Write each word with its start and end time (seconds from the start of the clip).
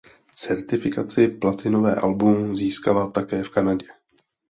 Certifikaci 0.35 1.27
platinové 1.27 1.95
album 1.95 2.55
získala 2.57 3.09
také 3.09 3.43
v 3.43 3.49
Kanadě. 3.49 3.87